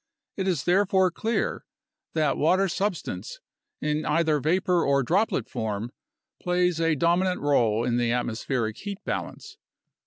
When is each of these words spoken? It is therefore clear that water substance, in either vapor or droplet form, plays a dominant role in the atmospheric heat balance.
It 0.35 0.47
is 0.47 0.63
therefore 0.63 1.11
clear 1.11 1.63
that 2.15 2.35
water 2.35 2.67
substance, 2.67 3.39
in 3.81 4.03
either 4.03 4.39
vapor 4.39 4.83
or 4.83 5.03
droplet 5.03 5.47
form, 5.47 5.91
plays 6.41 6.81
a 6.81 6.95
dominant 6.95 7.39
role 7.39 7.83
in 7.85 7.97
the 7.97 8.11
atmospheric 8.11 8.77
heat 8.79 8.97
balance. 9.05 9.57